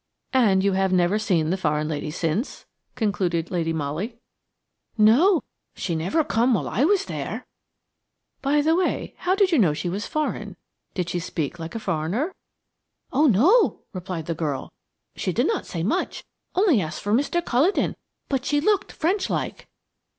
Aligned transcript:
"And 0.33 0.63
you 0.63 0.71
have 0.73 0.91
never 0.91 1.19
seen 1.19 1.51
the 1.51 1.57
foreign 1.57 1.87
lady 1.87 2.09
since?" 2.09 2.65
concluded 2.95 3.51
Lady 3.51 3.71
Molly. 3.71 4.17
"No; 4.97 5.43
she 5.75 5.93
never 5.95 6.23
come 6.23 6.55
while 6.55 6.67
I 6.67 6.83
was 6.85 7.05
there." 7.05 7.45
"By 8.41 8.61
the 8.61 8.73
way, 8.75 9.13
how 9.19 9.35
did 9.35 9.51
you 9.51 9.59
know 9.59 9.73
she 9.75 9.89
was 9.89 10.07
foreign. 10.07 10.57
Did 10.95 11.09
she 11.09 11.19
speak 11.19 11.59
like 11.59 11.75
a 11.75 11.79
foreigner?" 11.79 12.33
"Oh, 13.13 13.27
no," 13.27 13.81
replied 13.93 14.25
the 14.25 14.33
girl. 14.33 14.73
"She 15.15 15.31
did 15.31 15.45
not 15.45 15.67
say 15.67 15.83
much–only 15.83 16.81
asked 16.81 17.03
for 17.03 17.13
Mr. 17.13 17.39
Culledon–but 17.39 18.43
she 18.43 18.59
looked 18.59 18.91
French 18.91 19.29
like." 19.29 19.69